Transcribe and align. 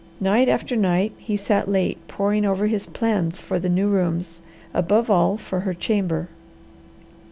Night 0.19 0.49
after 0.49 0.75
night 0.75 1.13
he 1.19 1.37
sat 1.37 1.69
late 1.69 1.99
poring 2.07 2.43
over 2.43 2.65
his 2.65 2.87
plans 2.87 3.37
for 3.39 3.59
the 3.59 3.69
new 3.69 3.87
rooms, 3.87 4.41
above 4.73 5.11
all 5.11 5.37
for 5.37 5.59
her 5.59 5.75
chamber. 5.75 6.27